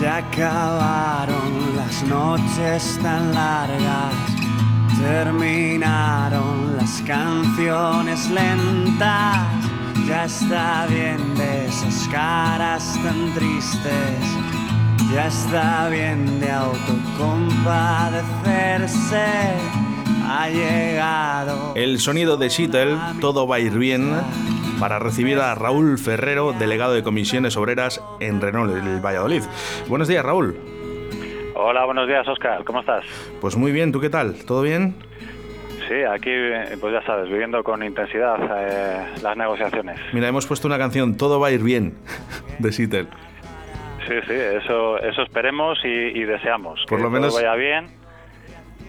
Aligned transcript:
Se 0.00 0.08
acabaron 0.08 1.76
las 1.76 2.02
noches 2.04 2.98
tan 3.02 3.34
largas, 3.34 4.14
terminaron 4.98 6.78
las 6.78 7.02
canciones 7.02 8.30
lentas. 8.30 9.46
Ya 10.08 10.24
está 10.24 10.86
bien 10.86 11.34
de 11.34 11.66
esas 11.66 12.08
caras 12.08 12.98
tan 13.04 13.34
tristes, 13.34 14.24
ya 15.12 15.26
está 15.26 15.90
bien 15.90 16.40
de 16.40 16.50
autocompadecerse. 16.50 19.26
Ha 20.26 20.48
llegado. 20.48 21.74
El 21.74 22.00
sonido 22.00 22.38
de 22.38 22.48
Seattle, 22.48 22.96
todo 23.20 23.46
va 23.46 23.56
a 23.56 23.60
ir 23.60 23.78
bien 23.78 24.14
para 24.80 24.98
recibir 24.98 25.38
a 25.38 25.54
Raúl 25.54 25.98
Ferrero, 25.98 26.54
delegado 26.54 26.94
de 26.94 27.02
comisiones 27.02 27.56
obreras 27.58 28.02
en 28.18 28.40
Renault, 28.40 28.74
el 28.74 29.04
Valladolid. 29.04 29.42
Buenos 29.88 30.08
días, 30.08 30.24
Raúl. 30.24 30.56
Hola, 31.54 31.84
buenos 31.84 32.08
días, 32.08 32.26
Oscar. 32.26 32.64
¿Cómo 32.64 32.80
estás? 32.80 33.04
Pues 33.42 33.56
muy 33.56 33.72
bien, 33.72 33.92
¿tú 33.92 34.00
qué 34.00 34.08
tal? 34.08 34.42
¿Todo 34.46 34.62
bien? 34.62 34.94
Sí, 35.86 35.96
aquí, 36.10 36.30
pues 36.80 36.94
ya 36.94 37.02
sabes, 37.04 37.28
viviendo 37.28 37.62
con 37.62 37.82
intensidad 37.82 38.38
eh, 38.56 39.06
las 39.22 39.36
negociaciones. 39.36 40.00
Mira, 40.14 40.28
hemos 40.28 40.46
puesto 40.46 40.66
una 40.66 40.78
canción, 40.78 41.16
Todo 41.16 41.38
va 41.38 41.48
a 41.48 41.50
ir 41.50 41.62
bien, 41.62 41.98
de 42.58 42.72
Seattle. 42.72 43.08
Sí, 44.08 44.14
sí, 44.26 44.32
eso, 44.32 44.98
eso 44.98 45.22
esperemos 45.22 45.78
y, 45.84 46.24
deseamos. 46.24 46.80
Por 46.88 46.98
que 46.98 47.04
lo 47.04 47.10
menos 47.10 47.34
todo 47.34 47.42
vaya 47.42 47.54
bien 47.54 47.99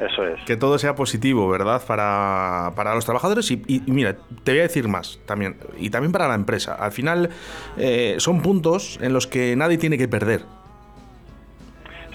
eso 0.02 0.26
es. 0.26 0.42
Que 0.46 0.58
todo 0.58 0.78
sea 0.78 0.96
positivo, 0.96 1.48
¿verdad? 1.50 1.82
Para, 1.86 2.72
para 2.76 2.96
los 2.96 3.06
trabajadores 3.06 3.50
y, 3.52 3.62
y, 3.68 3.82
mira, 3.88 4.18
te 4.44 4.52
voy 4.52 4.60
a 4.60 4.64
decir 4.64 4.88
más 4.88 5.20
también, 5.26 5.58
y 5.78 5.90
también 5.90 6.12
para 6.12 6.28
la 6.28 6.36
empresa. 6.36 6.76
Al 6.76 6.92
final 6.92 7.30
eh, 7.78 8.16
son 8.18 8.42
puntos 8.42 9.00
en 9.02 9.14
los 9.14 9.28
que 9.28 9.56
nadie 9.56 9.78
tiene 9.78 9.98
que 9.98 10.08
perder. 10.08 10.42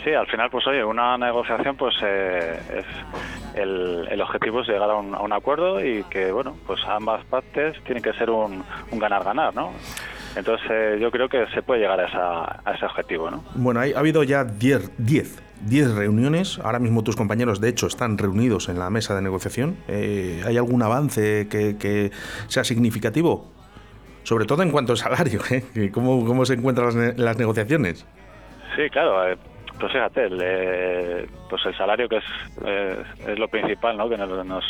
Sí, 0.04 0.12
al 0.12 0.26
final, 0.26 0.50
pues 0.50 0.66
oye, 0.66 0.84
una 0.84 1.18
negociación, 1.18 1.76
pues 1.76 1.94
eh, 2.02 2.60
es 2.78 3.60
el, 3.60 4.06
el, 4.08 4.20
objetivo 4.20 4.60
es 4.60 4.68
llegar 4.68 4.90
a 4.90 4.96
un, 4.96 5.14
a 5.14 5.20
un, 5.20 5.32
acuerdo 5.32 5.84
y 5.84 6.04
que, 6.04 6.30
bueno, 6.30 6.56
pues 6.66 6.80
ambas 6.86 7.24
partes 7.24 7.82
tienen 7.84 8.02
que 8.02 8.12
ser 8.12 8.30
un 8.30 8.62
ganar-ganar, 8.92 9.54
¿no? 9.54 9.72
Entonces 10.36 10.70
eh, 10.70 10.98
yo 11.00 11.10
creo 11.10 11.28
que 11.28 11.46
se 11.48 11.62
puede 11.62 11.80
llegar 11.80 11.98
a, 11.98 12.06
esa, 12.06 12.60
a 12.62 12.74
ese 12.74 12.84
objetivo, 12.84 13.30
¿no? 13.30 13.42
Bueno, 13.54 13.80
hay, 13.80 13.94
ha 13.94 13.98
habido 13.98 14.22
ya 14.22 14.44
10 14.44 14.90
10 15.62 15.94
reuniones. 15.94 16.58
Ahora 16.58 16.78
mismo 16.78 17.02
tus 17.02 17.16
compañeros, 17.16 17.60
de 17.60 17.68
hecho, 17.68 17.86
están 17.86 18.18
reunidos 18.18 18.68
en 18.68 18.78
la 18.78 18.90
mesa 18.90 19.14
de 19.14 19.22
negociación. 19.22 19.76
Eh, 19.88 20.42
¿Hay 20.46 20.56
algún 20.56 20.82
avance 20.82 21.48
que, 21.48 22.10
sea 22.48 22.64
significativo? 22.64 23.50
Sobre 24.22 24.44
todo 24.44 24.62
en 24.62 24.70
cuanto 24.70 24.92
al 24.92 24.98
salario, 24.98 25.40
¿eh? 25.50 25.90
¿Cómo, 25.92 26.24
¿Cómo, 26.24 26.44
se 26.44 26.54
encuentran 26.54 26.86
las, 26.86 27.18
las, 27.18 27.38
negociaciones? 27.38 28.06
Sí, 28.76 28.90
claro. 28.90 29.30
Eh, 29.30 29.36
pues 29.78 29.92
fíjate, 29.92 30.24
el, 30.24 30.40
eh, 30.42 31.26
pues 31.48 31.64
el 31.66 31.76
salario 31.76 32.08
que 32.08 32.16
es, 32.16 32.24
eh, 32.64 33.02
es 33.26 33.38
lo 33.38 33.48
principal, 33.48 33.96
¿no? 33.96 34.08
Que 34.08 34.16
nos, 34.16 34.46
nos, 34.46 34.64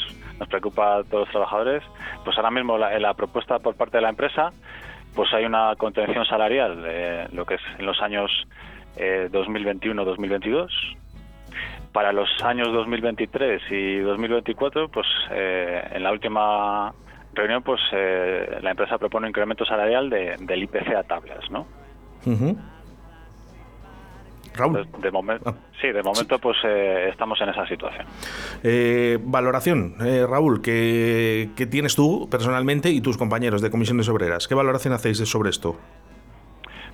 preocupa 0.49 0.99
a 0.99 1.05
todos 1.05 1.25
los 1.25 1.31
trabajadores. 1.31 1.83
Pues 2.25 2.37
ahora 2.37 2.51
mismo 2.51 2.77
la, 2.77 2.99
la 2.99 3.15
propuesta 3.15 3.59
por 3.59 3.77
parte 3.77 3.99
de 3.99 4.03
la 4.03 4.11
empresa, 4.11 4.51
pues 5.15 5.33
hay 5.33 5.45
una 5.45 5.75
contención 5.77 6.25
salarial 6.27 7.29
lo 7.33 7.47
que 7.47 7.55
es 7.55 7.61
en 7.79 7.87
los 7.87 8.01
años 8.03 8.31
eh, 8.97 9.29
2021-2022. 9.33 10.69
Para 11.93 12.13
los 12.13 12.29
años 12.43 12.69
2023 12.73 13.63
y 13.71 13.99
2024, 14.01 14.89
pues 14.91 15.07
eh, 15.31 15.83
en 15.93 16.03
la 16.03 16.13
última 16.13 16.93
reunión, 17.33 17.63
pues 17.63 17.81
eh, 17.93 18.59
la 18.61 18.71
empresa 18.71 18.99
propone 18.99 19.27
un 19.27 19.31
incremento 19.31 19.65
salarial 19.65 20.11
de, 20.11 20.37
del 20.41 20.65
IPC 20.65 20.95
a 20.95 21.03
tablas, 21.05 21.51
¿no? 21.51 21.67
Uh 22.27 22.33
-huh. 22.33 22.57
Raúl. 24.57 24.79
Entonces, 24.79 25.03
de 25.03 25.11
momento, 25.11 25.51
ah. 25.51 25.55
sí, 25.81 25.89
de 25.89 26.03
momento 26.03 26.39
pues 26.39 26.57
eh, 26.65 27.09
estamos 27.11 27.41
en 27.41 27.51
esa 27.51 27.67
situación. 27.67 28.07
Eh, 28.63 29.19
valoración, 29.23 29.95
eh, 30.01 30.27
Raúl, 30.29 30.63
que, 30.63 31.51
que, 31.55 31.67
tienes 31.67 31.95
tú 31.95 32.29
personalmente 32.31 32.91
y 32.91 33.01
tus 33.01 33.17
compañeros 33.17 33.63
de 33.63 33.71
comisiones 33.71 34.09
obreras. 34.09 34.49
¿Qué 34.49 34.55
valoración 34.55 34.95
hacéis 34.95 35.19
sobre 35.19 35.51
esto? 35.51 35.77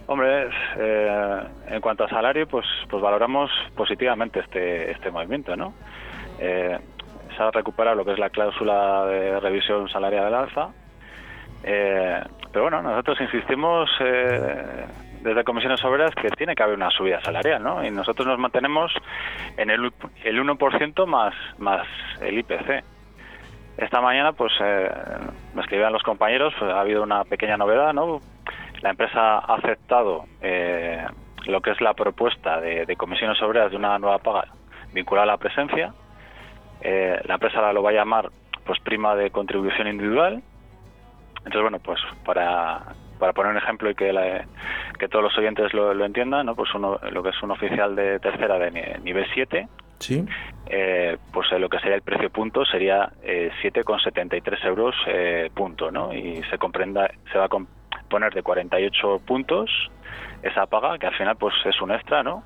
Hombre, 0.06 0.48
eh, 0.78 1.42
en 1.68 1.80
cuanto 1.80 2.04
a 2.04 2.08
salario, 2.08 2.46
pues, 2.46 2.66
pues 2.90 3.02
valoramos 3.02 3.50
positivamente 3.76 4.40
este, 4.40 4.90
este 4.90 5.10
movimiento, 5.10 5.56
¿no? 5.56 5.74
Eh, 6.38 6.78
se 7.36 7.42
ha 7.42 7.50
recuperado 7.50 7.96
lo 7.96 8.04
que 8.04 8.12
es 8.12 8.18
la 8.18 8.30
cláusula 8.30 9.06
de 9.06 9.40
revisión 9.40 9.88
salarial 9.88 10.24
del 10.24 10.34
alza, 10.34 10.68
eh, 11.64 12.20
pero 12.52 12.64
bueno, 12.64 12.82
nosotros 12.82 13.20
insistimos 13.20 13.88
eh, 14.00 14.84
desde 15.22 15.44
Comisiones 15.44 15.82
Obreras 15.84 16.14
que 16.14 16.28
tiene 16.30 16.54
que 16.54 16.62
haber 16.62 16.76
una 16.76 16.90
subida 16.90 17.20
salarial, 17.22 17.62
¿no? 17.62 17.84
Y 17.84 17.90
nosotros 17.90 18.26
nos 18.26 18.38
mantenemos 18.38 18.92
en 19.56 19.70
el, 19.70 19.92
el 20.24 20.40
1% 20.40 21.06
más, 21.06 21.34
más 21.58 21.86
el 22.20 22.38
IPC. 22.38 22.84
Esta 23.78 24.00
mañana, 24.00 24.32
pues, 24.32 24.52
eh, 24.60 24.90
me 25.54 25.62
escribían 25.62 25.92
los 25.92 26.02
compañeros, 26.02 26.52
pues, 26.58 26.70
ha 26.70 26.80
habido 26.80 27.02
una 27.02 27.24
pequeña 27.24 27.56
novedad, 27.56 27.92
¿no? 27.94 28.20
La 28.82 28.90
empresa 28.90 29.38
ha 29.38 29.54
aceptado 29.54 30.26
eh, 30.40 31.04
lo 31.46 31.60
que 31.60 31.70
es 31.70 31.80
la 31.80 31.94
propuesta 31.94 32.60
de, 32.60 32.84
de, 32.84 32.96
comisiones 32.96 33.40
obreras 33.42 33.70
de 33.70 33.76
una 33.76 33.98
nueva 33.98 34.18
paga 34.18 34.48
vinculada 34.92 35.24
a 35.24 35.34
la 35.34 35.36
presencia. 35.38 35.94
Eh, 36.80 37.20
la 37.24 37.34
empresa 37.34 37.72
lo 37.72 37.82
va 37.82 37.90
a 37.90 37.94
llamar 37.94 38.30
pues 38.64 38.80
prima 38.80 39.14
de 39.14 39.30
contribución 39.30 39.88
individual. 39.88 40.42
Entonces, 41.38 41.62
bueno, 41.62 41.78
pues 41.78 42.00
para, 42.24 42.82
para 43.18 43.32
poner 43.32 43.52
un 43.52 43.58
ejemplo 43.58 43.90
y 43.90 43.94
que, 43.94 44.12
la, 44.12 44.44
que 44.98 45.08
todos 45.08 45.24
los 45.24 45.38
oyentes 45.38 45.72
lo, 45.74 45.94
lo 45.94 46.04
entiendan, 46.04 46.46
¿no? 46.46 46.54
pues 46.54 46.72
uno, 46.74 46.98
lo 47.10 47.22
que 47.22 47.30
es 47.30 47.42
un 47.42 47.50
oficial 47.50 47.96
de 47.96 48.18
tercera 48.20 48.58
de 48.58 49.00
nivel 49.00 49.26
7, 49.32 49.68
¿Sí? 50.02 50.24
Eh, 50.66 51.16
pues 51.32 51.52
eh, 51.52 51.60
lo 51.60 51.68
que 51.68 51.78
sería 51.78 51.94
el 51.94 52.02
precio 52.02 52.28
punto 52.30 52.64
sería 52.64 53.12
eh, 53.22 53.52
7,73 53.62 54.66
euros 54.66 54.96
eh, 55.06 55.48
punto, 55.54 55.92
¿no? 55.92 56.12
Y 56.12 56.42
se 56.50 56.58
comprenda, 56.58 57.08
se 57.30 57.38
va 57.38 57.44
a 57.44 57.48
poner 58.12 58.34
de 58.34 58.42
48 58.42 59.22
puntos 59.26 59.70
esa 60.42 60.66
paga, 60.66 60.98
que 60.98 61.06
al 61.06 61.14
final 61.14 61.36
pues 61.36 61.54
es 61.64 61.80
un 61.80 61.92
extra, 61.92 62.22
¿no? 62.22 62.44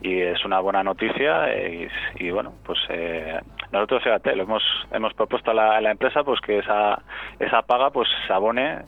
Y 0.00 0.20
es 0.20 0.44
una 0.44 0.60
buena 0.60 0.84
noticia 0.84 1.52
y, 1.58 1.88
y 2.16 2.30
bueno, 2.30 2.52
pues 2.64 2.78
eh, 2.88 3.40
nosotros, 3.72 4.04
fíjate, 4.04 4.36
lo 4.36 4.44
hemos, 4.44 4.62
hemos 4.92 5.12
propuesto 5.14 5.50
a 5.50 5.80
la, 5.80 5.90
empresa 5.90 6.22
pues 6.22 6.40
que 6.40 6.58
esa, 6.58 7.02
esa 7.40 7.62
paga 7.62 7.90
pues 7.90 8.08
se 8.28 8.32
abone 8.32 8.82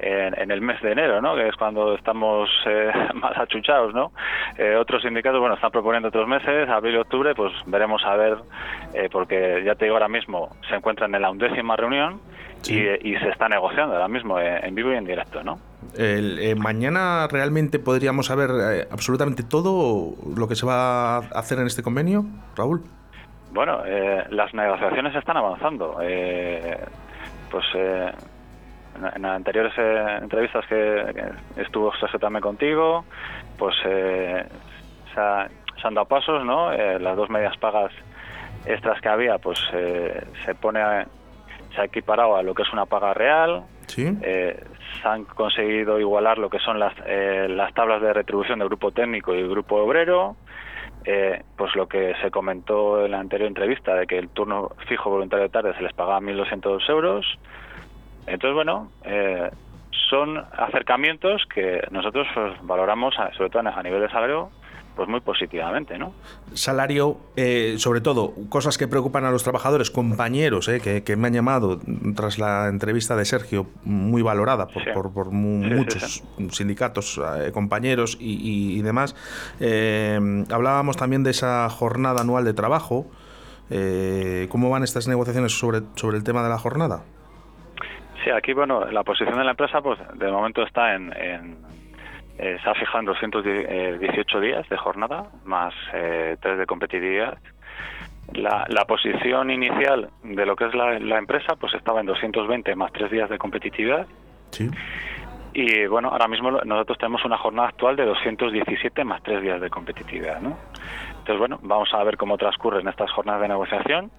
en, 0.00 0.40
en, 0.40 0.50
el 0.50 0.60
mes 0.60 0.80
de 0.82 0.92
enero, 0.92 1.20
¿no? 1.22 1.36
Que 1.36 1.46
es 1.46 1.54
cuando 1.54 1.94
estamos 1.94 2.50
eh, 2.66 2.90
más 3.14 3.38
achuchados, 3.38 3.94
¿no? 3.94 4.10
Eh, 4.56 4.74
otros 4.74 5.02
sindicatos, 5.02 5.38
bueno, 5.38 5.54
están 5.54 5.70
proponiendo 5.70 6.08
otros 6.08 6.26
meses, 6.26 6.68
abril 6.68 6.96
octubre, 6.96 7.36
pues 7.36 7.52
veremos 7.66 8.04
a 8.04 8.16
ver, 8.16 8.38
eh, 8.94 9.08
porque 9.12 9.62
ya 9.64 9.76
te 9.76 9.84
digo, 9.84 9.94
ahora 9.94 10.08
mismo 10.08 10.56
se 10.68 10.74
encuentran 10.74 11.14
en 11.14 11.22
la 11.22 11.30
undécima 11.30 11.76
reunión 11.76 12.20
sí. 12.62 12.74
y, 12.74 13.14
y, 13.14 13.18
se 13.18 13.28
está 13.28 13.48
negociando 13.48 13.94
ahora 13.94 14.08
mismo 14.08 14.38
en 14.40 14.74
vivo 14.74 14.92
y 14.92 14.96
en 14.96 15.04
directo, 15.04 15.42
¿no? 15.42 15.58
El, 15.96 16.38
eh, 16.38 16.54
mañana 16.54 17.26
realmente 17.30 17.78
podríamos 17.78 18.26
saber 18.26 18.50
eh, 18.50 18.88
absolutamente 18.90 19.42
todo 19.42 20.14
lo 20.36 20.48
que 20.48 20.54
se 20.54 20.66
va 20.66 21.16
a 21.16 21.18
hacer 21.18 21.58
en 21.58 21.66
este 21.66 21.82
convenio, 21.82 22.24
Raúl. 22.56 22.82
Bueno, 23.52 23.82
eh, 23.86 24.24
las 24.30 24.52
negociaciones 24.54 25.14
están 25.14 25.36
avanzando. 25.36 25.98
pues 27.50 27.64
en, 29.14 29.24
anteriores 29.24 29.72
eh, 29.76 30.18
entrevistas 30.22 30.66
que, 30.66 31.12
que, 31.54 31.62
estuvo 31.62 31.90
José 31.92 32.18
también 32.18 32.42
contigo, 32.42 33.04
pues 33.58 33.76
eh, 33.84 34.44
se, 35.14 35.20
ha, 35.20 35.48
se, 35.80 35.86
han 35.86 35.94
dado 35.94 36.06
pasos, 36.06 36.44
¿no? 36.44 36.72
Eh, 36.72 36.98
las 36.98 37.16
dos 37.16 37.30
medias 37.30 37.56
pagas 37.58 37.92
extras 38.66 39.00
que 39.00 39.08
había, 39.08 39.38
pues 39.38 39.60
eh, 39.72 40.24
se 40.44 40.54
pone, 40.54 40.80
a, 40.80 41.06
se 41.78 41.82
ha 41.82 41.84
equiparado 41.84 42.36
a 42.36 42.42
lo 42.42 42.54
que 42.54 42.62
es 42.62 42.72
una 42.72 42.86
paga 42.86 43.14
real. 43.14 43.62
¿Sí? 43.86 44.12
Eh, 44.22 44.60
se 45.00 45.08
han 45.08 45.24
conseguido 45.24 46.00
igualar 46.00 46.38
lo 46.38 46.50
que 46.50 46.58
son 46.58 46.80
las, 46.80 46.92
las 47.06 47.72
tablas 47.72 48.02
de 48.02 48.12
retribución 48.12 48.58
del 48.58 48.68
grupo 48.68 48.90
técnico 48.90 49.32
y 49.34 49.38
el 49.38 49.48
grupo 49.48 49.76
obrero. 49.76 50.36
Eh, 51.04 51.42
pues 51.56 51.74
lo 51.76 51.88
que 51.88 52.14
se 52.20 52.30
comentó 52.30 53.04
en 53.04 53.12
la 53.12 53.20
anterior 53.20 53.46
entrevista 53.46 53.94
de 53.94 54.06
que 54.06 54.18
el 54.18 54.28
turno 54.28 54.72
fijo 54.88 55.08
voluntario 55.08 55.44
de 55.44 55.48
tarde 55.48 55.74
se 55.74 55.82
les 55.82 55.92
pagaba 55.92 56.20
1.200 56.20 56.90
euros, 56.90 57.38
entonces, 58.28 58.54
bueno, 58.54 58.90
eh, 59.04 59.50
son 60.08 60.38
acercamientos 60.38 61.42
que 61.52 61.80
nosotros 61.90 62.26
pues, 62.34 62.54
valoramos, 62.62 63.14
sobre 63.36 63.50
todo 63.50 63.62
a 63.68 63.82
nivel 63.82 64.00
de 64.00 64.08
salario, 64.08 64.50
pues 64.96 65.08
muy 65.08 65.20
positivamente, 65.20 65.96
¿no? 65.96 66.12
Salario, 66.54 67.18
eh, 67.36 67.76
sobre 67.78 68.00
todo, 68.00 68.32
cosas 68.48 68.76
que 68.76 68.88
preocupan 68.88 69.24
a 69.24 69.30
los 69.30 69.44
trabajadores, 69.44 69.92
compañeros, 69.92 70.68
eh, 70.68 70.80
que, 70.80 71.04
que, 71.04 71.14
me 71.14 71.28
han 71.28 71.34
llamado 71.34 71.78
tras 72.16 72.38
la 72.38 72.66
entrevista 72.66 73.14
de 73.14 73.24
Sergio, 73.24 73.68
muy 73.84 74.22
valorada 74.22 74.66
por, 74.66 74.82
sí. 74.82 74.90
por, 74.92 75.12
por 75.12 75.30
mu 75.30 75.62
sí, 75.62 75.70
muchos 75.70 76.02
sí, 76.02 76.50
sindicatos, 76.50 77.20
eh, 77.38 77.52
compañeros 77.52 78.16
y, 78.20 78.32
y, 78.32 78.78
y 78.78 78.82
demás. 78.82 79.14
Eh, 79.60 80.18
hablábamos 80.50 80.96
también 80.96 81.22
de 81.22 81.30
esa 81.30 81.70
jornada 81.70 82.22
anual 82.22 82.44
de 82.44 82.54
trabajo. 82.54 83.06
Eh, 83.70 84.48
¿Cómo 84.50 84.70
van 84.70 84.82
estas 84.82 85.08
negociaciones 85.08 85.56
sobre, 85.56 85.82
sobre 85.94 86.16
el 86.16 86.24
tema 86.24 86.42
de 86.42 86.48
la 86.48 86.58
jornada? 86.58 87.04
Sí, 88.28 88.34
aquí, 88.34 88.52
bueno, 88.52 88.84
la 88.90 89.04
posición 89.04 89.38
de 89.38 89.44
la 89.44 89.52
empresa, 89.52 89.80
pues 89.80 89.98
de 90.14 90.30
momento 90.30 90.62
está 90.62 90.94
en, 90.94 91.14
en, 91.16 91.56
se 92.36 92.68
ha 92.68 92.74
fijado 92.74 92.98
en 92.98 93.04
218 93.06 94.40
días 94.40 94.68
de 94.68 94.76
jornada, 94.76 95.28
más 95.44 95.72
tres 95.90 96.58
de 96.58 96.66
competitividad. 96.66 97.38
La, 98.34 98.66
la, 98.68 98.84
posición 98.84 99.50
inicial 99.50 100.10
de 100.22 100.44
lo 100.44 100.54
que 100.54 100.66
es 100.66 100.74
la, 100.74 100.98
la, 100.98 101.16
empresa 101.16 101.56
pues 101.56 101.72
estaba 101.72 102.00
en 102.00 102.06
220 102.06 102.76
más 102.76 102.92
tres 102.92 103.10
días 103.10 103.30
de 103.30 103.38
competitividad. 103.38 104.06
Sí. 104.50 104.68
Y 105.54 105.86
bueno, 105.86 106.10
ahora 106.10 106.28
mismo 106.28 106.50
nosotros 106.50 106.98
tenemos 106.98 107.24
una 107.24 107.38
jornada 107.38 107.68
actual 107.68 107.96
de 107.96 108.04
217 108.04 109.04
más 109.04 109.22
tres 109.22 109.40
días 109.40 109.58
de 109.58 109.70
competitividad, 109.70 110.42
¿no? 110.42 110.58
Entonces, 111.10 111.38
bueno, 111.38 111.58
vamos 111.62 111.88
a 111.94 112.04
ver 112.04 112.18
cómo 112.18 112.36
transcurren 112.36 112.86
estas 112.86 113.10
jornadas 113.10 113.40
de 113.40 113.48
negociación 113.48 114.10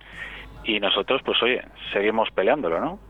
y 0.63 0.79
nosotros, 0.79 1.21
pues 1.23 1.41
oye, 1.43 1.61
seguimos 1.93 2.31
peleándolo, 2.31 2.79
¿no? 2.79 3.08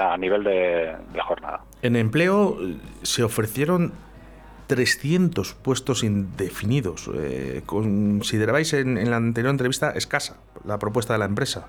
A 0.00 0.16
nivel 0.16 0.44
de, 0.44 0.96
jornada. 1.20 1.60
En 1.82 1.96
empleo 1.96 2.58
se 3.02 3.22
ofrecieron 3.22 3.92
300 4.66 5.54
puestos 5.54 6.02
indefinidos. 6.02 7.10
Eh, 7.14 7.62
¿Considerabais 7.66 8.72
en, 8.74 8.98
en, 8.98 9.10
la 9.10 9.16
anterior 9.16 9.50
entrevista 9.50 9.90
escasa 9.90 10.38
la 10.64 10.78
propuesta 10.78 11.12
de 11.12 11.18
la 11.20 11.24
empresa? 11.26 11.68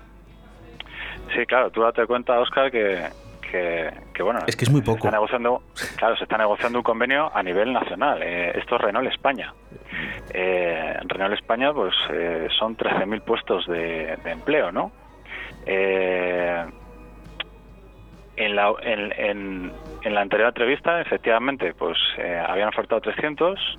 Sí, 1.34 1.44
claro, 1.46 1.70
tú 1.70 1.82
date 1.82 2.06
cuenta, 2.06 2.38
Oscar, 2.40 2.70
que, 2.70 3.06
que, 3.50 4.22
bueno, 4.22 4.40
es 4.46 4.56
que 4.56 4.64
es 4.64 4.70
muy 4.70 4.82
poco. 4.82 5.02
Se 5.02 5.06
está 5.08 5.10
negociando, 5.12 5.62
claro, 5.96 6.16
se 6.16 6.24
está 6.24 6.38
negociando 6.38 6.78
un 6.78 6.82
convenio 6.82 7.30
a 7.34 7.42
nivel 7.42 7.72
nacional. 7.72 8.20
Eh, 8.22 8.58
esto 8.58 8.76
es 8.76 8.80
Renault 8.80 9.08
España. 9.10 9.54
Eh, 10.32 10.96
Renault 11.06 11.34
España, 11.34 11.72
pues 11.72 11.94
eh, 12.10 12.48
son 12.58 12.76
13.000 12.76 13.22
puestos 13.22 13.66
de, 13.66 14.18
empleo, 14.24 14.72
¿no? 14.72 14.92
Eh, 15.66 16.64
en 18.38 18.56
la, 18.56 18.72
en, 18.82 19.72
en, 20.02 20.14
la 20.14 20.20
anterior 20.20 20.48
entrevista, 20.48 21.00
efectivamente, 21.00 21.74
pues 21.74 21.98
habían 22.46 22.68
ofertado 22.68 23.00
300. 23.00 23.78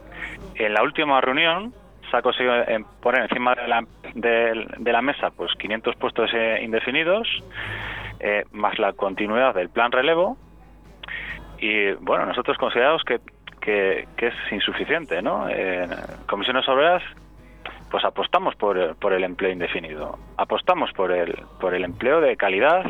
En 0.56 0.74
la 0.74 0.84
última 0.84 1.22
reunión 1.22 1.74
se 2.10 2.18
ha 2.18 2.22
conseguido 2.22 2.54
poner 3.02 3.22
encima 3.24 3.56
de 3.56 3.68
la, 3.68 3.86
de 4.14 4.92
la 4.92 5.02
mesa 5.02 5.30
pues 5.32 5.52
500 5.58 5.96
puestos 5.96 6.32
indefinidos 6.62 7.28
eh, 8.20 8.44
más 8.52 8.78
la 8.80 8.94
continuidad 8.94 9.56
del 9.56 9.70
plan 9.70 9.92
relevo. 9.92 10.38
Y 11.60 11.92
bueno, 11.94 12.26
nosotros 12.26 12.58
consideramos 12.58 13.04
que, 13.04 13.20
que, 13.62 14.08
es 14.18 14.34
insuficiente, 14.52 15.22
¿no? 15.22 15.48
Comisiones 16.28 16.68
obreras, 16.68 17.04
pues 17.92 18.04
apostamos 18.04 18.56
por, 18.56 18.96
por 18.96 19.14
el 19.14 19.24
empleo 19.24 19.52
indefinido, 19.52 20.18
apostamos 20.38 20.92
por 20.94 21.12
el, 21.12 21.34
por 21.60 21.74
el 21.74 21.84
empleo 21.84 22.22
de 22.22 22.38
calidad 22.38 22.86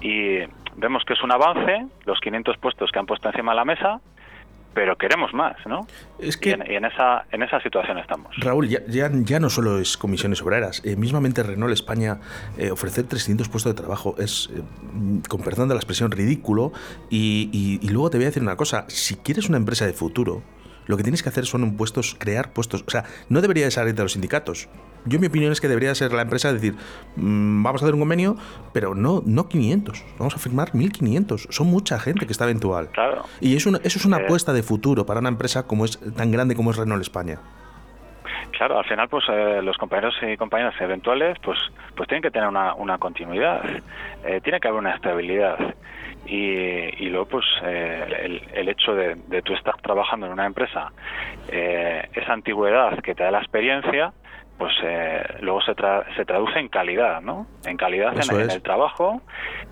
y 0.00 0.40
vemos 0.76 1.04
que 1.04 1.14
es 1.14 1.22
un 1.22 1.32
avance, 1.32 1.86
los 2.04 2.20
500 2.20 2.58
puestos 2.58 2.90
que 2.92 2.98
han 2.98 3.06
puesto 3.06 3.28
encima 3.28 3.52
de 3.52 3.56
la 3.56 3.64
mesa, 3.64 4.00
pero 4.76 4.96
queremos 4.98 5.32
más, 5.32 5.56
¿no? 5.64 5.86
Es 6.18 6.36
que, 6.36 6.50
y, 6.50 6.52
en, 6.52 6.84
esa, 6.84 7.24
en 7.32 7.42
esa 7.42 7.58
situación 7.62 7.96
estamos. 7.96 8.36
Raúl, 8.36 8.68
ya, 8.68 8.80
ya, 8.86 9.40
no 9.40 9.48
solo 9.48 9.78
es 9.78 9.96
comisiones 9.96 10.42
obreras, 10.42 10.82
eh, 10.84 10.96
mismamente 10.96 11.42
Renault 11.42 11.72
España 11.72 12.20
eh, 12.58 12.70
ofrecer 12.70 13.06
300 13.06 13.48
puestos 13.48 13.74
de 13.74 13.80
trabajo 13.80 14.16
es, 14.18 14.50
eh, 14.54 14.60
con 15.30 15.40
perdón 15.40 15.68
de 15.68 15.74
la 15.76 15.78
expresión, 15.78 16.10
ridículo. 16.10 16.72
Y, 17.08 17.78
y, 17.82 17.88
luego 17.88 18.10
te 18.10 18.18
voy 18.18 18.26
a 18.26 18.28
decir 18.28 18.42
una 18.42 18.56
cosa, 18.56 18.84
si 18.88 19.16
quieres 19.16 19.48
una 19.48 19.56
empresa 19.56 19.86
de 19.86 19.94
futuro, 19.94 20.42
lo 20.86 20.96
que 20.96 21.02
tienes 21.02 21.22
que 21.22 21.28
hacer 21.28 21.46
son 21.46 21.76
puestos, 21.76 22.16
crear 22.18 22.52
puestos. 22.52 22.84
O 22.86 22.90
sea, 22.90 23.04
no 23.28 23.40
debería 23.40 23.64
de 23.64 23.70
salir 23.70 23.94
de 23.94 24.02
los 24.02 24.12
sindicatos. 24.12 24.68
Yo 25.04 25.20
mi 25.20 25.28
opinión 25.28 25.52
es 25.52 25.60
que 25.60 25.68
debería 25.68 25.94
ser 25.94 26.12
la 26.12 26.22
empresa 26.22 26.52
decir, 26.52 26.74
mm, 27.16 27.62
vamos 27.62 27.82
a 27.82 27.84
hacer 27.84 27.94
un 27.94 28.00
convenio, 28.00 28.36
pero 28.72 28.94
no, 28.94 29.22
no 29.24 29.48
500, 29.48 30.04
vamos 30.18 30.34
a 30.34 30.38
firmar 30.38 30.74
1500. 30.74 31.48
Son 31.50 31.68
mucha 31.68 31.98
gente 31.98 32.26
que 32.26 32.32
está 32.32 32.44
eventual. 32.44 32.88
Claro. 32.92 33.24
Y 33.40 33.56
eso, 33.56 33.70
eso 33.82 33.98
es 33.98 34.04
una 34.04 34.18
apuesta 34.18 34.52
de 34.52 34.62
futuro 34.62 35.06
para 35.06 35.20
una 35.20 35.28
empresa 35.28 35.66
como 35.66 35.84
es 35.84 35.98
tan 36.16 36.32
grande 36.32 36.56
como 36.56 36.70
es 36.70 36.76
Renault 36.76 37.02
España. 37.02 37.38
Claro, 38.56 38.78
al 38.78 38.84
final, 38.86 39.08
pues 39.08 39.24
eh, 39.28 39.60
los 39.62 39.76
compañeros 39.76 40.14
y 40.22 40.36
compañeras 40.36 40.74
eventuales, 40.80 41.38
pues, 41.42 41.58
pues 41.94 42.08
tienen 42.08 42.22
que 42.22 42.30
tener 42.30 42.48
una, 42.48 42.74
una 42.74 42.96
continuidad, 42.96 43.62
eh, 44.24 44.40
tiene 44.42 44.60
que 44.60 44.68
haber 44.68 44.80
una 44.80 44.94
estabilidad. 44.94 45.58
Y, 46.26 47.04
y 47.04 47.08
luego, 47.08 47.26
pues, 47.26 47.44
eh, 47.62 48.04
el, 48.22 48.42
el, 48.52 48.68
hecho 48.68 48.94
de, 48.94 49.14
de 49.28 49.42
tú 49.42 49.54
estar 49.54 49.76
trabajando 49.80 50.26
en 50.26 50.32
una 50.32 50.46
empresa, 50.46 50.92
esa 51.48 52.32
antigüedad 52.32 52.98
que 53.00 53.14
te 53.14 53.22
da 53.22 53.30
la 53.30 53.38
experiencia, 53.38 54.12
pues 54.58 54.72
eh, 54.82 55.22
luego 55.40 55.60
se, 55.60 55.74
se 56.16 56.24
traduce 56.24 56.58
en 56.58 56.68
calidad, 56.68 57.20
¿no? 57.20 57.46
En 57.66 57.76
calidad 57.76 58.14
en, 58.14 58.50
el 58.50 58.62
trabajo 58.62 59.20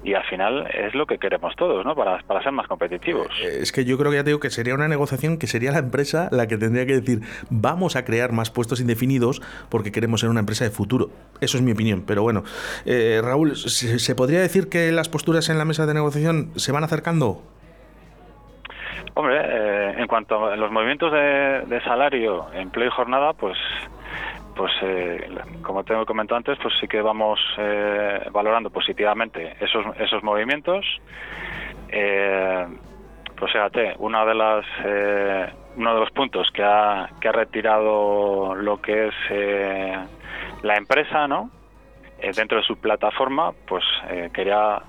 y 0.02 0.12
al 0.12 0.24
final 0.24 0.66
es 0.74 0.94
lo 0.94 1.06
que 1.06 1.18
queremos 1.18 1.56
todos, 1.56 1.84
¿no? 1.86 1.94
Para, 1.94 2.18
para 2.18 2.42
ser 2.42 2.52
más 2.52 2.66
competitivos. 2.66 3.28
Eh, 3.42 3.60
es 3.62 3.72
que 3.72 3.86
yo 3.86 3.96
creo 3.96 4.10
que 4.10 4.18
ya 4.18 4.24
te 4.24 4.30
digo 4.30 4.40
que 4.40 4.50
sería 4.50 4.74
una 4.74 4.88
negociación 4.88 5.38
que 5.38 5.46
sería 5.46 5.72
la 5.72 5.78
empresa 5.78 6.28
la 6.32 6.46
que 6.46 6.58
tendría 6.58 6.84
que 6.84 7.00
decir 7.00 7.20
vamos 7.48 7.96
a 7.96 8.04
crear 8.04 8.32
más 8.32 8.50
puestos 8.50 8.80
indefinidos 8.80 9.40
porque 9.70 9.90
queremos 9.90 10.20
ser 10.20 10.28
una 10.28 10.40
empresa 10.40 10.64
de 10.64 10.70
futuro. 10.70 11.08
Eso 11.40 11.56
es 11.56 11.62
mi 11.62 11.72
opinión. 11.72 12.04
Pero 12.06 12.22
bueno, 12.22 12.42
eh, 12.84 13.20
Raúl, 13.24 13.56
¿se, 13.56 14.14
podría 14.14 14.40
decir 14.40 14.68
que 14.68 14.92
las 14.92 15.08
posturas 15.08 15.48
en 15.48 15.56
la 15.56 15.64
mesa 15.64 15.86
de 15.86 15.94
negociación 15.94 16.50
se 16.56 16.72
van 16.72 16.84
acercando? 16.84 17.42
Hombre, 19.14 20.00
en 20.00 20.06
cuanto 20.08 20.46
a 20.46 20.56
los 20.56 20.72
movimientos 20.72 21.12
de, 21.12 21.62
de 21.66 21.80
salario, 21.84 22.46
empleo 22.52 22.88
y 22.88 22.90
jornada, 22.90 23.32
pues 23.32 23.56
pues 24.54 24.72
eh, 24.82 25.28
como 25.62 25.84
te 25.84 26.00
he 26.00 26.06
comentado 26.06 26.36
antes, 26.36 26.58
pues 26.62 26.74
sí 26.80 26.86
que 26.86 27.00
vamos 27.00 27.38
eh, 27.58 28.26
valorando 28.30 28.70
positivamente 28.70 29.56
esos, 29.60 29.84
esos 29.98 30.22
movimientos. 30.22 30.84
Eh, 31.88 32.66
pues 33.36 33.52
fíjate, 33.52 33.94
una 33.98 34.24
de 34.24 34.34
las, 34.34 34.64
uno 35.76 35.94
de 35.94 36.00
los 36.00 36.10
puntos 36.12 36.48
que 36.52 36.62
ha, 36.62 37.10
que 37.20 37.28
ha 37.28 37.32
retirado 37.32 38.54
lo 38.54 38.80
que 38.80 39.08
es 39.08 39.14
la 40.62 40.76
empresa, 40.76 41.26
¿no? 41.26 41.50
dentro 42.36 42.56
de 42.56 42.64
su 42.64 42.76
plataforma, 42.76 43.52
pues 43.66 43.84
quería 44.32 44.80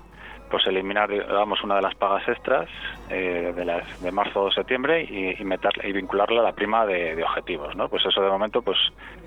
pues 0.50 0.66
eliminar 0.66 1.10
digamos 1.10 1.62
una 1.62 1.76
de 1.76 1.82
las 1.82 1.94
pagas 1.94 2.26
extras 2.28 2.68
eh, 3.10 3.52
de, 3.54 3.64
las, 3.64 4.02
de 4.02 4.12
marzo 4.12 4.44
o 4.44 4.50
septiembre 4.50 5.02
y, 5.02 5.40
y, 5.40 5.44
meterla, 5.44 5.86
y 5.86 5.92
vincularla 5.92 6.40
a 6.40 6.44
la 6.44 6.52
prima 6.52 6.86
de, 6.86 7.22
objetivos 7.22 7.74
no 7.76 7.88
pues 7.88 8.04
eso 8.06 8.20
de 8.20 8.28
momento 8.28 8.62
pues 8.62 8.78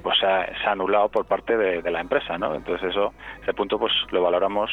pues 0.01 0.17
se 0.19 0.25
ha, 0.25 0.71
anulado 0.71 1.09
por 1.09 1.25
parte 1.25 1.57
de, 1.57 1.89
la 1.89 2.01
empresa 2.01 2.37
no 2.37 2.55
entonces 2.55 2.89
eso 2.89 3.13
ese 3.41 3.53
punto 3.53 3.79
pues 3.79 3.93
lo 4.11 4.21
valoramos 4.21 4.69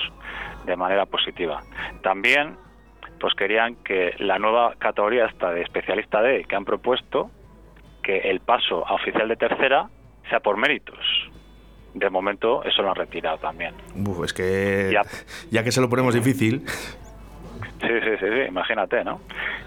de 0.67 0.77
manera 0.77 1.07
positiva. 1.07 1.63
También 2.03 2.57
pues 3.21 3.35
querían 3.35 3.77
que 3.77 4.15
la 4.19 4.39
nueva 4.39 4.75
categoría 4.79 5.27
esta 5.27 5.51
de 5.51 5.63
especialista 5.63 6.21
D 6.21 6.45
que 6.45 6.57
han 6.57 6.65
propuesto 6.65 7.31
que 8.03 8.19
el 8.31 8.41
paso 8.41 8.87
a 8.87 8.95
oficial 8.95 9.29
de 9.29 9.37
tercera 9.37 9.89
sea 10.29 10.41
por 10.41 10.57
méritos 10.57 10.99
de 11.99 12.11
momento 12.11 12.63
eso 12.65 12.83
lo 12.83 12.91
han 12.91 12.95
retirado 12.95 13.39
también. 13.39 13.75
es 14.25 14.33
que 14.33 14.95
ya, 15.51 15.65
que 15.65 15.73
se 15.73 15.81
lo 15.81 15.89
ponemos 15.89 16.15
difícil. 16.15 16.63
Sí, 17.81 17.89
sí, 17.89 18.11
sí, 18.19 18.27
sí, 18.27 18.41
imagínate, 18.49 19.05
¿no? 19.05 19.21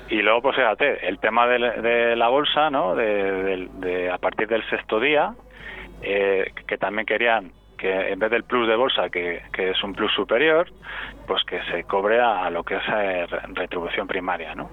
Y 0.09 0.21
luego, 0.21 0.41
pues 0.41 0.55
fíjate, 0.55 1.07
el 1.07 1.19
tema 1.19 1.47
de, 1.47 2.15
la 2.15 2.27
bolsa, 2.29 2.69
¿no? 2.69 2.95
De, 2.95 4.09
a 4.11 4.17
partir 4.17 4.47
del 4.47 4.67
sexto 4.69 4.99
día, 4.99 5.33
eh, 6.01 6.51
que 6.67 6.77
también 6.77 7.05
querían 7.05 7.51
que 7.77 8.11
en 8.11 8.19
vez 8.19 8.29
del 8.29 8.43
plus 8.43 8.67
de 8.67 8.75
bolsa, 8.75 9.09
que, 9.09 9.41
que 9.53 9.71
es 9.71 9.83
un 9.83 9.93
plus 9.93 10.11
superior, 10.13 10.69
pues 11.25 11.43
que 11.45 11.61
se 11.71 11.85
cobre 11.85 12.19
a, 12.19 12.49
lo 12.49 12.63
que 12.63 12.75
es 12.75 12.83
eh, 12.93 13.25
retribución 13.53 14.05
primaria, 14.05 14.53
¿no? 14.53 14.69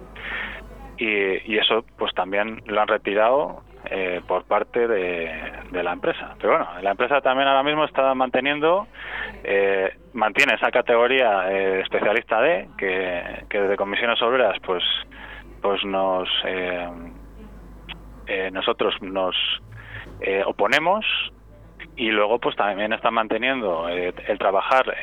Y, 0.98 1.52
y, 1.52 1.58
eso 1.58 1.84
pues 1.98 2.12
también 2.14 2.62
lo 2.66 2.80
han 2.80 2.88
retirado 2.88 3.62
eh, 3.90 4.20
por 4.26 4.44
parte 4.44 4.88
de, 4.88 5.82
la 5.82 5.92
empresa. 5.92 6.34
Pero 6.40 6.56
bueno, 6.56 6.68
la 6.82 6.90
empresa 6.90 7.20
también 7.20 7.48
ahora 7.48 7.62
mismo 7.62 7.84
está 7.84 8.14
manteniendo, 8.14 8.86
eh, 9.44 9.96
mantiene 10.12 10.54
esa 10.54 10.70
categoría 10.70 11.50
eh, 11.52 11.80
especialista 11.82 12.40
D, 12.40 12.68
que, 12.76 13.44
que, 13.48 13.60
desde 13.60 13.76
comisiones 13.76 14.20
obreras 14.22 14.58
pues, 14.64 14.82
pues 15.62 15.84
nos 15.84 16.28
nosotros 18.52 18.94
nos 19.02 19.36
oponemos 20.46 21.04
y 21.94 22.10
luego 22.10 22.40
pues 22.40 22.56
también 22.56 22.92
está 22.92 23.10
manteniendo 23.10 23.88
el 23.88 24.38
trabajar 24.38 24.96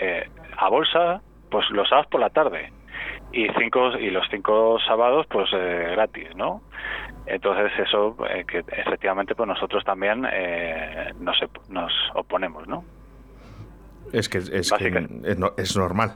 a 0.57 0.69
bolsa 0.69 1.21
pues 1.49 1.69
los 1.69 1.87
sábados 1.87 2.07
por 2.07 2.19
la 2.19 2.29
tarde 2.29 2.71
y 3.33 3.47
cinco 3.59 3.97
y 3.97 4.09
los 4.11 4.25
cinco 4.29 4.77
sábados 4.87 5.25
pues 5.27 5.49
gratis 5.51 6.35
no 6.35 6.61
entonces 7.25 7.71
eso 7.79 8.15
eh, 8.29 8.43
que 8.45 8.59
efectivamente 8.59 9.35
pues 9.35 9.47
nosotros 9.47 9.83
también 9.85 10.27
eh, 10.31 11.13
nos, 11.19 11.37
nos 11.69 11.91
oponemos, 12.15 12.67
¿no? 12.67 12.83
Es 14.11 14.27
que, 14.27 14.39
es, 14.39 14.49
que 14.49 14.87
es, 15.57 15.75
normal. 15.77 16.13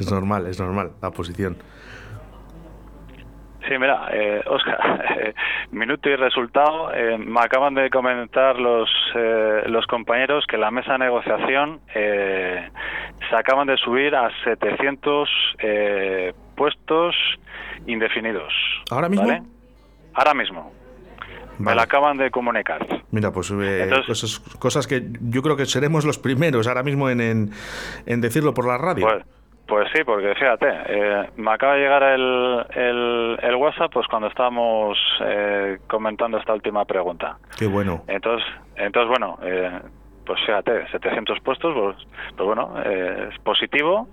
Es 0.00 0.10
normal, 0.10 0.46
es 0.46 0.58
normal 0.58 0.92
la 1.02 1.10
posición. 1.10 1.56
Sí, 3.68 3.76
mira, 3.78 4.08
eh, 4.12 4.42
Oscar, 4.46 5.34
minuto 5.70 6.08
y 6.08 6.16
resultado. 6.16 6.92
Eh, 6.94 7.18
me 7.18 7.40
acaban 7.40 7.74
de 7.74 7.90
comentar 7.90 8.58
los, 8.58 8.88
los 9.66 9.86
compañeros 9.86 10.46
que 10.48 10.56
la 10.56 10.70
mesa 10.70 10.92
de 10.92 10.98
negociación 11.00 11.80
se 13.28 13.36
acaban 13.36 13.66
de 13.66 13.76
subir 13.76 14.14
a 14.14 14.30
700 14.44 15.28
puestos 16.56 17.14
indefinidos. 17.86 18.52
¿Ahora 18.90 19.08
mismo? 19.08 19.28
Ahora 20.14 20.34
mismo. 20.34 20.72
Me 21.58 21.74
la 21.74 21.82
acaban 21.82 22.16
de 22.16 22.30
comunicar. 22.30 22.86
Mira, 23.10 23.32
pues 23.32 23.50
eh, 23.50 23.90
cosas, 24.58 24.86
que 24.86 25.02
yo 25.20 25.42
creo 25.42 25.56
que 25.56 25.66
seremos 25.66 26.04
los 26.04 26.18
primeros 26.18 26.68
ahora 26.68 26.82
mismo 26.82 27.10
en, 27.10 27.50
en, 28.06 28.20
decirlo 28.20 28.54
por 28.54 28.66
la 28.66 28.78
radio. 28.78 29.06
Pues, 29.06 29.24
pues 29.66 29.88
sí, 29.92 30.04
porque 30.04 30.34
fíjate, 30.34 30.66
eh, 30.86 31.30
me 31.36 31.50
acaba 31.50 31.74
de 31.74 31.80
llegar 31.80 32.02
el, 32.04 33.36
el, 33.42 33.54
WhatsApp 33.56 33.92
pues 33.92 34.06
cuando 34.06 34.28
estábamos 34.28 34.96
eh, 35.20 35.78
comentando 35.88 36.38
esta 36.38 36.54
última 36.54 36.84
pregunta. 36.84 37.38
Qué 37.58 37.66
bueno. 37.66 38.04
Entonces, 38.06 38.46
entonces 38.76 39.08
bueno, 39.08 39.38
pues 40.28 40.38
fíjate, 40.46 40.86
700 40.92 41.40
puestos, 41.40 41.74
pues, 41.74 41.96
pues 42.36 42.46
bueno, 42.46 42.80
es 42.80 43.36
positivo, 43.40 44.06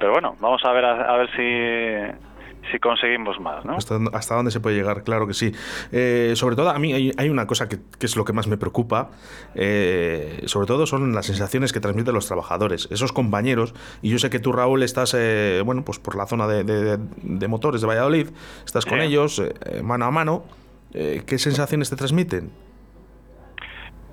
pero 0.00 0.10
bueno, 0.10 0.34
vamos 0.40 0.64
a 0.64 0.72
ver 0.72 0.84
a 0.84 1.16
ver 1.16 1.30
si 1.36 2.28
si 2.70 2.78
conseguimos 2.78 3.40
más. 3.40 3.64
¿no? 3.64 3.76
¿Hasta, 3.76 4.34
dónde 4.34 4.50
se 4.50 4.60
puede 4.60 4.76
llegar? 4.76 5.02
Claro 5.02 5.26
que 5.26 5.34
sí. 5.34 5.52
Eh, 5.92 6.32
sobre 6.34 6.56
todo, 6.56 6.70
a 6.70 6.78
mí 6.78 6.92
hay, 6.92 7.28
una 7.28 7.46
cosa 7.46 7.68
que, 7.68 7.78
es 8.00 8.16
lo 8.16 8.24
que 8.24 8.32
más 8.32 8.46
me 8.46 8.56
preocupa, 8.56 9.10
eh, 9.54 10.42
sobre 10.46 10.66
todo 10.66 10.86
son 10.86 11.14
las 11.14 11.26
sensaciones 11.26 11.72
que 11.72 11.80
transmiten 11.80 12.14
los 12.14 12.26
trabajadores, 12.26 12.88
esos 12.90 13.12
compañeros, 13.12 13.74
y 14.02 14.10
yo 14.10 14.18
sé 14.18 14.30
que 14.30 14.38
tú, 14.38 14.52
Raúl, 14.52 14.82
estás, 14.82 15.14
eh, 15.18 15.62
bueno, 15.64 15.84
pues 15.84 15.98
por 15.98 16.16
la 16.16 16.26
zona 16.26 16.46
de, 16.46 17.48
motores 17.48 17.80
de 17.80 17.86
Valladolid, 17.86 18.28
estás 18.64 18.84
con 18.84 19.00
ellos 19.00 19.42
mano 19.82 20.04
a 20.04 20.10
mano, 20.10 20.44
¿qué 20.92 21.38
sensaciones 21.38 21.90
te 21.90 21.96
transmiten? 21.96 22.50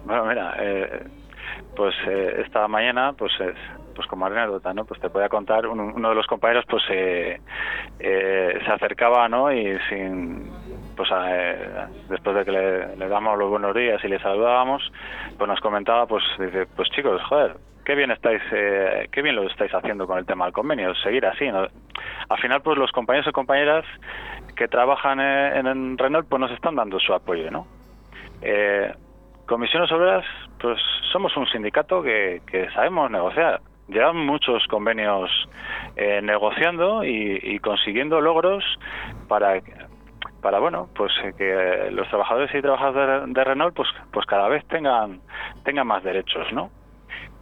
Bueno, 0.06 0.26
mira, 0.26 0.56
pues 1.76 1.96
esta 2.08 2.68
mañana, 2.68 3.14
pues 3.14 3.34
pues 3.96 4.08
como 4.08 4.26
anécdota, 4.26 4.74
¿no? 4.74 4.86
Pues 4.86 5.00
te 5.00 5.10
podía 5.10 5.30
contar, 5.30 5.66
uno, 5.66 6.10
de 6.10 6.16
los 6.16 6.28
compañeros 6.28 6.66
pues 6.70 6.84
eh, 6.90 7.40
eh, 8.00 8.60
se 8.64 8.72
acercaba, 8.72 9.28
¿no? 9.28 9.52
Y 9.52 9.80
sin, 9.90 10.52
pues 10.96 11.10
eh, 11.12 11.88
después 12.10 12.36
de 12.36 12.46
que 12.46 12.52
le, 12.52 13.08
damos 13.08 13.40
los 13.40 13.50
buenos 13.50 13.74
días 13.74 14.04
y 14.04 14.08
le 14.08 14.20
saludábamos, 14.20 14.92
pues 15.38 15.48
nos 15.48 15.60
comentaba, 15.62 16.06
pues 16.06 16.24
dice, 16.38 16.68
pues 16.76 16.90
chicos, 16.90 17.22
joder, 17.24 17.56
qué 17.86 17.96
bien 17.96 18.12
estáis, 18.12 18.42
qué 18.52 19.22
bien 19.22 19.36
lo 19.36 19.44
estáis 19.44 19.74
haciendo 19.74 20.06
con 20.06 20.20
el 20.20 20.26
tema 20.26 20.46
del 20.46 20.54
convenio, 20.54 20.94
seguir 20.96 21.26
así, 21.26 21.48
¿no? 21.50 21.68
Al 22.30 22.38
final, 22.40 22.62
pues 22.62 22.78
los 22.78 22.92
compañeros 22.92 23.28
y 23.28 23.32
compañeras 23.32 23.86
que 24.56 24.68
trabajan 24.68 25.20
en, 25.20 25.98
Renault, 25.98 26.28
pues 26.28 26.40
nos 26.40 26.52
están 26.52 26.76
dando 26.76 27.00
su 27.00 27.14
apoyo, 27.14 27.50
¿no? 27.50 27.68
Comisiones 29.46 29.92
Obreras, 29.92 30.26
pues 30.60 30.80
somos 31.12 31.36
un 31.38 31.46
sindicato 31.48 32.02
que, 32.02 32.42
sabemos 32.74 33.12
negociar. 33.12 33.62
Llevan 33.88 34.18
muchos 34.18 34.66
convenios 34.68 35.30
eh, 35.96 36.20
negociando 36.24 37.04
y, 37.04 37.60
consiguiendo 37.60 38.22
logros 38.22 38.64
para 39.28 39.62
para 40.42 40.60
bueno 40.60 40.90
pues 40.96 41.12
eh, 41.24 41.34
que 41.36 41.90
los 41.92 42.08
trabajadores 42.10 42.54
y 42.54 42.62
trabajadoras 42.62 43.34
de, 43.34 43.44
Renault 43.44 43.76
pues 43.76 43.90
pues 44.12 44.28
cada 44.28 44.48
vez 44.48 44.64
tengan 44.68 45.20
tengan 45.64 45.88
más 45.88 46.04
derechos 46.04 46.52
no 46.54 46.70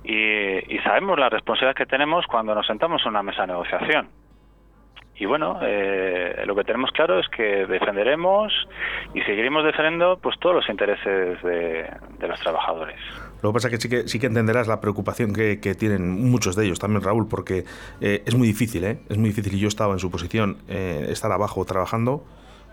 y, 0.05 0.77
sabemos 0.86 1.19
la 1.19 1.29
responsabilidad 1.29 1.75
que 1.75 1.86
tenemos 1.86 2.25
cuando 2.27 2.55
nos 2.55 2.65
sentamos 2.65 3.01
en 3.03 3.10
una 3.10 3.24
mesa 3.24 3.41
de 3.41 3.48
negociación 3.48 4.07
y 5.15 5.25
bueno, 5.25 5.59
eh, 5.62 6.43
lo 6.45 6.55
que 6.55 6.63
tenemos 6.63 6.91
claro 6.91 7.19
es 7.19 7.27
que 7.29 7.67
defenderemos 7.67 8.51
y 9.13 9.21
seguiremos 9.21 9.63
defendiendo 9.63 10.17
pues 10.17 10.39
todos 10.39 10.55
los 10.55 10.69
intereses 10.69 11.41
de, 11.43 11.88
los 12.27 12.39
trabajadores. 12.39 13.00
Lo 13.43 13.50
que 13.50 13.53
pasa 13.53 13.67
es 13.67 13.71
que 13.71 13.81
sí 13.81 13.89
que, 13.89 14.07
sí 14.07 14.19
que 14.19 14.25
entenderás 14.25 14.67
la 14.67 14.81
preocupación 14.81 15.33
que, 15.33 15.57
tienen 15.75 16.09
muchos 16.09 16.55
de 16.55 16.65
ellos 16.65 16.79
también, 16.79 17.03
Raúl, 17.03 17.27
porque 17.27 17.63
eh, 18.01 18.23
es 18.25 18.35
muy 18.35 18.47
difícil, 18.47 18.83
¿eh? 18.85 19.00
Es 19.07 19.17
muy 19.17 19.29
difícil 19.29 19.53
y 19.53 19.59
yo 19.59 19.67
estaba 19.67 19.93
en 19.93 20.00
su 20.00 20.09
posición, 20.09 20.57
eh, 20.67 21.05
estar 21.09 21.31
abajo 21.31 21.63
trabajando, 21.63 22.25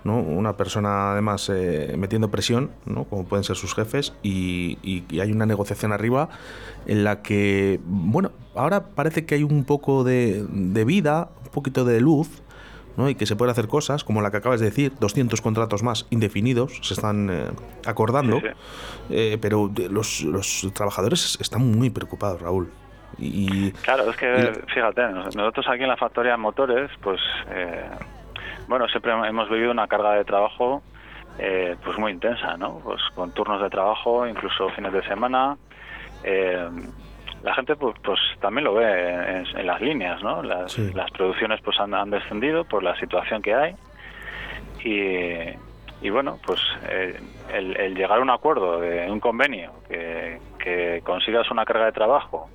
¿no? 0.05 0.19
Una 0.19 0.57
persona 0.57 1.13
además 1.13 1.51
eh, 1.53 1.95
metiendo 1.99 2.31
presión, 2.31 2.71
¿no? 2.87 3.05
Como 3.05 3.25
pueden 3.25 3.45
ser 3.45 3.57
sus 3.57 3.75
jefes, 3.75 4.13
y, 4.23 4.79
y, 4.83 5.21
hay 5.21 5.33
una 5.33 5.47
negociación 5.47 5.93
arriba 5.93 6.29
en 6.87 7.05
la 7.05 7.23
que, 7.23 7.81
bueno, 7.85 8.33
ahora 8.55 8.87
parece 8.87 9.27
que 9.27 9.37
hay 9.37 9.43
un 9.43 9.65
poco 9.65 10.05
de, 10.05 10.45
de 10.49 10.85
vida, 10.85 11.31
un 11.45 11.51
poquito 11.51 11.85
de 11.85 12.01
luz, 12.01 12.43
y 13.09 13.15
que 13.15 13.27
se 13.27 13.37
pueden 13.37 13.51
hacer 13.51 13.69
cosas, 13.69 14.05
como 14.05 14.21
la 14.21 14.31
que 14.31 14.39
acabas 14.39 14.61
de 14.61 14.67
decir, 14.67 14.93
200 15.01 15.41
contratos 15.41 15.83
más 15.83 16.07
indefinidos 16.11 16.79
se 16.83 16.95
están 16.95 17.31
eh, 17.31 17.47
acordando, 17.87 18.41
eh, 19.11 19.39
pero 19.41 19.71
los, 19.91 20.23
los, 20.23 20.71
trabajadores 20.75 21.39
están 21.41 21.63
muy 21.63 21.91
preocupados, 21.91 22.41
Raúl. 22.41 22.71
Y, 23.19 23.73
claro, 23.73 24.09
es 24.11 24.17
que, 24.17 24.63
fíjate, 24.73 25.03
nosotros 25.35 25.67
aquí 25.69 25.83
en 25.83 25.89
la 25.89 25.97
factoría 25.97 26.33
de 26.33 26.39
motores, 26.39 26.91
pues, 27.03 27.21
eh, 27.51 27.85
bueno, 28.71 28.89
siempre 28.89 29.13
hemos 29.13 29.51
vivido 29.51 29.73
una 29.73 29.89
carga 29.89 30.13
de 30.15 30.25
trabajo 30.25 30.83
pues 31.85 31.99
muy 31.99 32.13
intensa, 32.13 32.57
¿no? 32.57 32.81
Pues 32.85 33.01
con 33.15 33.33
turnos 33.33 33.61
de 33.63 33.71
trabajo, 33.71 34.27
incluso 34.27 34.69
fines 34.71 34.93
de 34.93 35.03
semana. 35.05 35.57
Eh, 36.23 36.69
la 37.43 37.55
gente 37.55 37.75
pues, 37.77 37.97
pues 38.03 38.19
también 38.41 38.65
lo 38.65 38.75
ve 38.75 39.45
en, 39.57 39.67
las 39.67 39.81
líneas, 39.81 40.23
¿no? 40.23 40.43
Las, 40.43 40.79
las 40.95 41.11
producciones 41.11 41.61
pues 41.63 41.79
han, 41.81 42.11
descendido 42.11 42.65
por 42.65 42.83
la 42.83 42.95
situación 43.01 43.43
que 43.43 43.55
hay 43.55 43.75
y, 44.85 46.07
y 46.07 46.11
bueno, 46.11 46.39
pues 46.47 46.61
eh, 46.89 47.19
el, 47.53 47.95
llegar 47.95 48.19
a 48.19 48.23
un 48.23 48.31
acuerdo 48.31 48.81
de 48.81 49.11
un 49.11 49.21
convenio, 49.21 49.73
que, 49.89 50.39
que 50.63 51.01
consigas 51.05 51.51
una 51.51 51.65
carga 51.65 51.87
de 51.87 51.93
trabajo, 51.93 52.51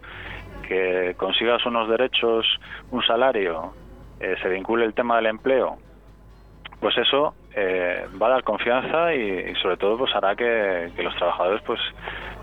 que 0.68 1.16
consigas 1.18 1.66
unos 1.66 1.90
derechos, 1.90 2.46
un 2.92 3.04
salario, 3.04 3.74
eh, 4.20 4.36
se 4.42 4.50
vincule 4.50 4.86
el 4.86 4.94
tema 4.94 5.18
del 5.18 5.28
empleo, 5.28 5.78
pues 6.86 7.00
eso 7.00 7.34
eh, 7.56 8.06
va 8.22 8.28
a 8.28 8.30
dar 8.30 8.44
confianza 8.44 9.12
y, 9.12 9.56
sobre 9.56 9.76
todo 9.76 9.98
pues 9.98 10.14
hará 10.14 10.36
que, 10.36 10.92
que 10.96 11.02
los 11.02 11.16
trabajadores 11.16 11.64
pues 11.66 11.80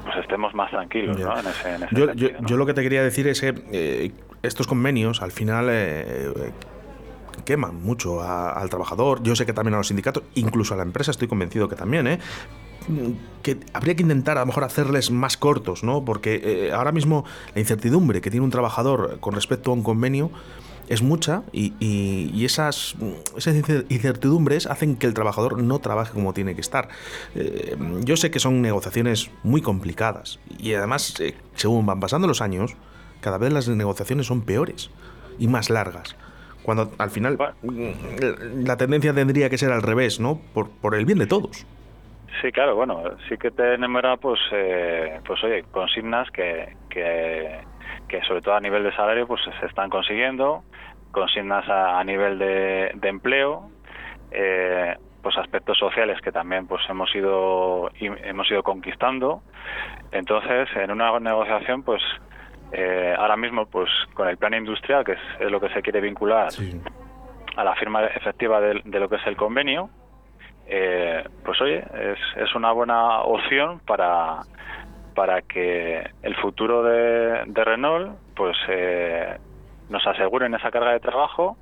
pues 0.03 0.17
estemos 0.17 0.53
más 0.53 0.69
tranquilos 0.69 1.17
¿no? 1.17 1.39
en 1.39 1.47
ese, 1.47 1.87
yo, 1.93 2.29
yo, 2.41 2.57
lo 2.57 2.67
que 2.67 2.75
te 2.75 2.83
quería 2.83 3.05
decir 3.05 3.29
es 3.29 3.41
que 3.41 3.55
eh, 3.71 4.11
estos 4.43 4.67
convenios 4.67 5.23
al 5.23 5.31
final 5.31 5.69
eh, 5.71 6.33
queman 7.45 7.81
mucho 7.85 8.21
al 8.21 8.69
trabajador, 8.69 9.23
yo 9.23 9.37
sé 9.37 9.47
que 9.47 9.53
también 9.53 9.75
a 9.75 9.77
los 9.77 9.87
sindicatos, 9.87 10.25
incluso 10.35 10.75
a 10.75 10.77
la 10.77 10.83
empresa 10.83 11.13
estoy 11.13 11.29
convencido 11.29 11.69
que 11.69 11.77
también, 11.77 12.09
¿eh? 12.09 12.19
que 13.45 13.59
habría 13.75 13.95
que 13.95 14.03
intentar 14.03 14.39
a 14.39 14.41
lo 14.41 14.47
mejor 14.47 14.65
hacerles 14.65 15.13
más 15.13 15.37
cortos, 15.37 15.85
¿no? 15.85 16.05
Porque 16.05 16.41
eh, 16.43 16.73
ahora 16.73 16.91
mismo 16.91 17.25
la 17.55 17.61
incertidumbre 17.61 18.21
que 18.21 18.29
tiene 18.29 18.43
un 18.43 18.51
trabajador 18.51 19.21
con 19.21 19.35
respecto 19.35 19.71
a 19.71 19.75
un 19.75 19.85
convenio 19.85 20.33
es 20.93 21.03
mucha 21.03 21.43
y, 21.53 22.45
esas, 22.45 22.97
esas, 23.35 23.55
incertidumbres 23.89 24.67
hacen 24.67 24.97
que 24.97 25.07
el 25.07 25.15
trabajador 25.15 25.63
no 25.63 25.79
trabaje 25.79 26.13
como 26.13 26.35
tiene 26.35 26.55
que 26.55 26.61
estar. 26.61 26.89
Eh, 27.35 27.77
yo 28.05 28.19
sé 28.19 28.31
que 28.31 28.39
son 28.39 28.61
negociaciones 28.61 29.31
muy 29.43 29.63
complicadas 29.63 30.39
y 30.59 30.75
además, 30.75 31.19
eh, 31.21 31.35
según 31.55 31.87
van 31.87 31.99
pasando 31.99 32.29
los 32.29 32.43
años, 32.43 32.77
cada 33.23 33.39
vez 33.39 33.55
las 33.55 33.69
negociaciones 33.69 34.27
son 34.27 34.43
peores 34.43 34.91
y 35.39 35.49
más 35.49 35.71
largas. 35.71 36.15
Cuando 36.63 36.93
al 36.99 37.09
final 37.09 37.39
mm, 37.63 38.67
la 38.67 38.77
tendencia 38.77 39.15
tendría 39.15 39.49
que 39.49 39.57
ser 39.57 39.73
al 39.73 39.81
revés, 39.81 40.21
¿no? 40.21 40.43
Por, 40.53 40.69
por 40.69 40.95
el 40.95 41.07
bien 41.07 41.19
de 41.19 41.27
todos. 41.27 41.67
Sí, 42.43 42.51
claro, 42.51 42.75
bueno, 42.75 43.03
sí 43.29 43.39
que 43.39 43.51
tenemos 43.51 44.03
pues, 44.21 44.41
eh, 44.53 45.21
pues 45.27 45.43
oye, 45.45 45.65
consignas 45.71 46.31
que, 46.31 46.75
que, 46.91 47.61
que 48.13 48.23
sobre 48.25 48.43
todo 48.43 48.55
a 48.55 48.61
nivel 48.61 48.85
de 48.85 48.95
salario 48.95 49.27
pues 49.27 49.41
se 49.59 49.67
están 49.67 49.89
consiguiendo, 49.89 50.65
consignas 51.13 51.67
a, 51.67 52.05
nivel 52.05 52.39
de, 52.39 52.91
empleo, 53.05 53.71
eh, 54.31 54.95
pues 55.23 55.39
aspectos 55.39 55.79
sociales 55.79 56.21
que 56.21 56.31
también 56.31 56.67
pues 56.67 56.83
hemos 56.91 57.15
ido 57.15 57.91
hemos 57.99 58.51
ido 58.51 58.63
conquistando. 58.63 59.43
Entonces, 60.11 60.69
en 60.77 60.91
una 60.91 61.19
negociación, 61.21 61.85
pues 61.85 62.03
eh, 62.73 63.15
ahora 63.17 63.39
mismo, 63.39 63.65
pues 63.65 63.89
con 64.13 64.29
el 64.29 64.37
plan 64.37 64.53
industrial, 64.53 65.05
que 65.05 65.13
es, 65.13 65.51
lo 65.51 65.59
que 65.59 65.71
se 65.71 65.81
quiere 65.81 66.03
vincular 66.03 66.49
a 67.57 67.65
la 67.65 67.75
firma 67.77 68.05
efectiva 68.05 68.61
de, 68.61 68.75
lo 68.85 69.09
que 69.09 69.17
es 69.17 69.27
el 69.27 69.37
convenio, 69.37 69.89
eh, 70.67 71.25
pues 71.47 71.59
oye, 71.63 71.79
es, 71.79 72.19
es 72.37 72.55
una 72.55 72.73
buena 72.73 73.23
opción 73.23 73.81
para 73.87 74.43
para 75.15 75.43
que 75.43 76.03
el 76.23 76.35
futuro 76.37 76.83
de, 76.83 77.45
Renault, 77.47 78.19
pues 78.35 78.57
eh, 78.69 79.39
nos 79.89 80.07
aseguren 80.07 80.55
esa 80.55 80.71
carga 80.71 80.93
de 80.93 81.01
trabajo 81.01 81.57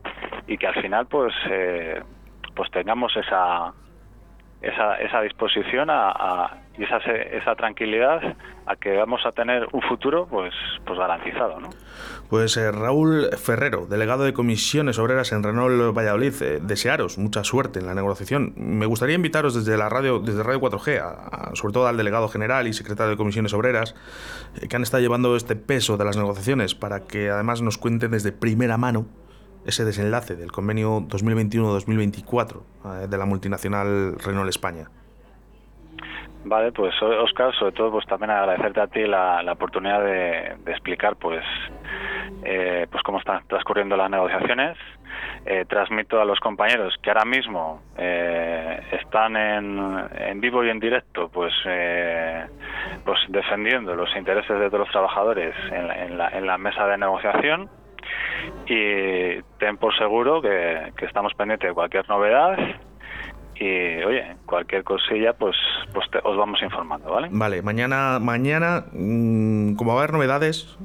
y 0.46 0.56
que 0.56 0.66
al 0.66 0.80
final 0.80 1.06
pues 1.06 1.34
eh, 1.48 2.02
pues 2.54 2.70
tengamos 2.70 3.16
esa 3.16 3.72
esa, 4.62 4.96
esa 4.96 5.20
disposición 5.22 5.88
a, 5.90 6.58
y 6.78 6.84
esa, 6.84 6.98
esa 6.98 7.54
tranquilidad 7.54 8.20
a 8.66 8.76
que 8.76 8.96
vamos 8.96 9.20
a 9.24 9.32
tener 9.32 9.66
un 9.72 9.82
futuro 9.82 10.26
pues 10.26 10.54
pues 10.84 10.98
garantizado 10.98 11.60
¿no? 11.60 11.70
Pues 12.28 12.56
eh, 12.56 12.70
Raúl 12.70 13.28
Ferrero, 13.36 13.86
delegado 13.86 14.22
de 14.24 14.32
comisiones 14.32 14.98
obreras 14.98 15.32
en 15.32 15.42
Renault 15.42 15.96
Valladolid, 15.96 16.34
eh, 16.42 16.60
desearos 16.62 17.18
mucha 17.18 17.42
suerte 17.42 17.80
en 17.80 17.86
la 17.86 17.94
negociación. 17.94 18.52
Me 18.56 18.86
gustaría 18.86 19.16
invitaros 19.16 19.54
desde 19.54 19.76
la 19.76 19.88
radio, 19.88 20.20
desde 20.20 20.44
Radio 20.44 20.60
4G, 20.60 21.56
sobre 21.56 21.72
todo 21.72 21.88
al 21.88 21.96
delegado 21.96 22.28
general 22.28 22.68
y 22.68 22.72
secretario 22.72 23.10
de 23.10 23.16
comisiones 23.16 23.52
obreras, 23.52 23.96
que 24.68 24.76
han 24.76 24.82
estado 24.82 25.02
llevando 25.02 25.34
este 25.34 25.56
peso 25.56 25.96
de 25.96 26.04
las 26.04 26.16
negociaciones 26.16 26.76
para 26.76 27.00
que 27.00 27.30
además 27.30 27.62
nos 27.62 27.78
cuenten 27.78 28.12
desde 28.12 28.30
primera 28.30 28.76
mano 28.76 29.06
ese 29.66 29.84
desenlace 29.84 30.36
del 30.36 30.52
convenio 30.52 31.00
2021-2024 31.02 33.08
de 33.08 33.18
la 33.18 33.26
multinacional 33.26 34.16
Renault 34.18 34.48
España. 34.48 34.88
Vale, 36.44 36.72
pues 36.72 36.94
Oscar, 37.02 37.54
sobre 37.54 37.72
todo 37.72 37.92
pues 37.92 38.06
también 38.06 38.30
agradecerte 38.30 38.80
a 38.80 38.86
ti 38.86 39.06
la, 39.06 39.44
oportunidad 39.52 40.02
de, 40.02 40.56
explicar 40.66 41.16
pues 41.16 41.44
eh, 42.44 42.86
pues 42.90 43.02
cómo 43.02 43.18
están 43.18 43.42
transcurriendo 43.46 43.96
las 43.96 44.10
negociaciones. 44.10 44.78
Eh, 45.44 45.64
transmito 45.68 46.20
a 46.20 46.24
los 46.24 46.38
compañeros 46.38 46.94
que 47.02 47.10
ahora 47.10 47.24
mismo 47.24 47.82
eh, 47.98 48.80
están 48.92 49.36
en, 49.36 50.40
vivo 50.40 50.64
y 50.64 50.70
en 50.70 50.78
directo 50.78 51.28
pues 51.28 51.52
pues 53.04 53.18
defendiendo 53.28 53.94
los 53.94 54.14
intereses 54.16 54.58
de 54.58 54.66
todos 54.66 54.80
los 54.80 54.90
trabajadores 54.90 55.54
en 55.72 56.16
la, 56.16 56.28
en 56.28 56.46
la, 56.46 56.58
mesa 56.58 56.86
de 56.86 56.96
negociación 56.96 57.68
y 58.66 59.42
ten 59.58 59.76
por 59.76 59.96
seguro 59.96 60.40
que, 60.40 60.92
que 60.96 61.06
estamos 61.06 61.34
pendientes 61.34 61.68
de 61.68 61.74
cualquier 61.74 62.08
novedad 62.08 62.56
y 63.60 64.02
oye, 64.02 64.36
cualquier 64.46 64.82
cosilla, 64.84 65.34
pues, 65.34 65.54
pues 65.92 66.06
os 66.24 66.36
vamos 66.36 66.62
informando, 66.62 67.10
¿vale? 67.10 67.28
Vale, 67.30 67.60
mañana, 67.60 68.18
mañana, 68.18 68.86
mm, 68.92 69.74
como 69.74 69.92
va 69.92 70.00
a 70.00 70.04
haber 70.04 70.14
novedades, 70.14 70.78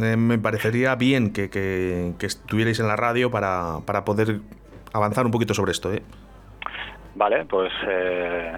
eh, 0.00 0.16
me 0.16 0.38
parecería 0.38 0.94
bien 0.94 1.34
que, 1.34 1.50
que, 1.50 2.14
estuvierais 2.20 2.80
en 2.80 2.88
la 2.88 2.96
radio 2.96 3.30
para, 3.30 3.80
para 3.84 4.06
poder 4.06 4.40
avanzar 4.94 5.26
un 5.26 5.32
poquito 5.32 5.52
sobre 5.52 5.72
esto, 5.72 5.92
¿eh? 5.92 6.02
Vale, 7.14 7.44
pues, 7.44 7.72
eh, 7.86 8.56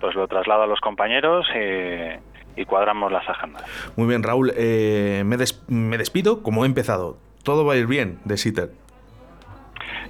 pues 0.00 0.14
lo 0.14 0.28
traslado 0.28 0.62
a 0.62 0.66
los 0.68 0.80
compañeros 0.80 1.44
y, 1.56 2.60
y 2.60 2.64
cuadramos 2.66 3.10
las 3.10 3.28
agendas. 3.28 3.64
Muy 3.96 4.06
bien, 4.06 4.22
Raúl, 4.22 4.52
eh, 4.56 5.24
me, 5.26 5.36
me 5.68 5.98
despido 5.98 6.42
como 6.44 6.64
he 6.64 6.66
empezado. 6.68 7.16
Todo 7.42 7.64
va 7.64 7.74
a 7.74 7.76
ir 7.76 7.86
bien 7.86 8.18
de 8.24 8.36
Sitter. 8.36 8.70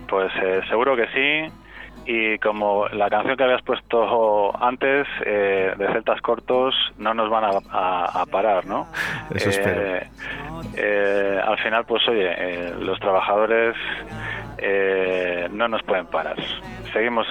Pues 0.09 0.31
seguro 0.69 0.97
que 0.97 1.07
sí 1.09 1.53
y 2.07 2.39
como 2.39 2.89
la 2.89 3.09
canción 3.09 3.37
que 3.37 3.45
habías 3.45 3.63
puesto 3.63 4.53
antes 4.63 5.07
eh, 5.25 5.73
de 5.77 5.87
Celtas 5.93 6.21
Cortos 6.21 6.75
no 6.99 7.15
nos 7.15 7.31
van 7.31 7.45
a, 7.71 8.25
parar, 8.31 8.67
¿no? 8.67 8.89
Eso 9.35 9.51
eh, 9.51 10.09
eh, 10.77 11.41
al 11.45 11.59
final, 11.59 11.85
pues 11.85 12.07
oye, 12.09 12.73
los 12.81 12.99
trabajadores 12.99 13.77
no 15.51 15.69
nos 15.69 15.83
pueden 15.83 16.07
parar. 16.07 16.37
Seguimos 16.93 17.27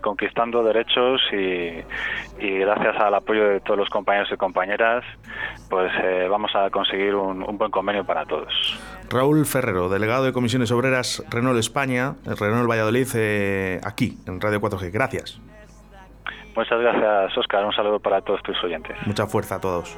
conquistando 0.00 0.62
derechos 0.62 1.20
y, 1.32 1.82
gracias 2.38 2.96
al 2.96 3.14
apoyo 3.14 3.48
de 3.48 3.60
todos 3.60 3.78
los 3.78 3.88
compañeros 3.88 4.30
y 4.32 4.36
compañeras, 4.36 5.04
pues 5.68 5.92
vamos 6.28 6.54
a 6.54 6.70
conseguir 6.70 7.14
un 7.14 7.58
buen 7.58 7.70
convenio 7.70 8.04
para 8.04 8.24
todos. 8.26 8.78
Raúl 9.12 9.44
Ferrero, 9.44 9.88
delegado 9.88 10.24
de 10.24 10.32
Comisiones 10.32 10.72
Obreras 10.72 11.22
Renault 11.30 11.58
España, 11.58 12.14
Renault 12.24 12.68
Valladolid, 12.68 13.08
eh, 13.14 13.80
aquí 13.84 14.16
en 14.26 14.40
Radio 14.40 14.60
4G. 14.60 14.90
Gracias. 14.90 15.40
Muchas 16.56 16.80
gracias, 16.80 17.36
Oscar. 17.36 17.64
Un 17.64 17.72
saludo 17.72 18.00
para 18.00 18.20
todos 18.22 18.42
tus 18.42 18.56
oyentes. 18.64 18.96
Mucha 19.06 19.26
fuerza 19.26 19.56
a 19.56 19.60
todos. 19.60 19.96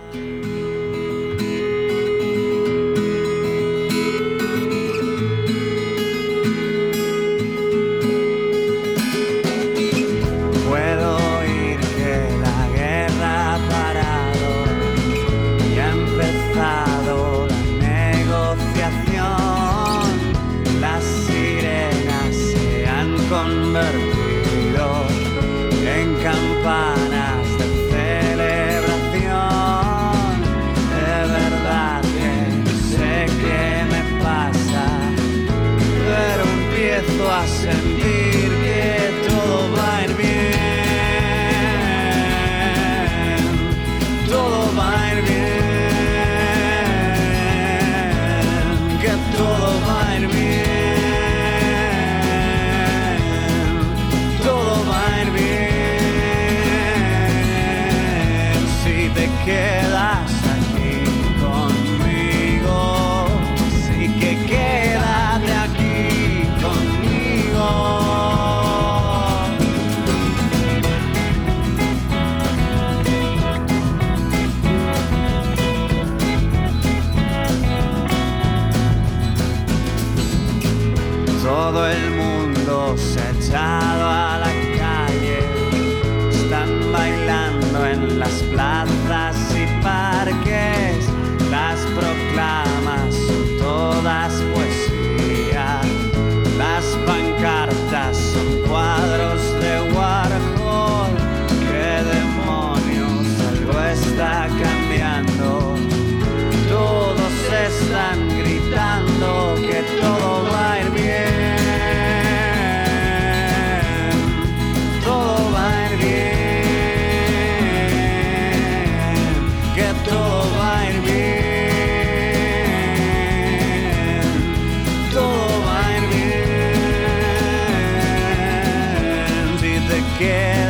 care. 130.34 130.63